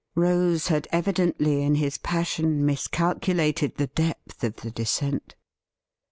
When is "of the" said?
4.43-4.71